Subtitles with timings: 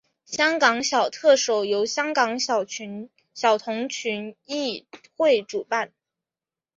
[0.25, 2.65] 香港小特首由香港小
[3.59, 5.93] 童群益会主办。